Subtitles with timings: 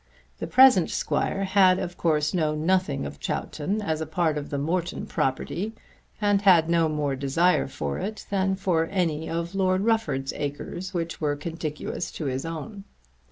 [0.39, 4.57] The present Squire had of course known nothing of Chowton as a part of the
[4.57, 5.75] Morton property,
[6.19, 11.21] and had no more desire for it than for any of Lord Rufford's acres which
[11.21, 12.83] were contiguous to his own.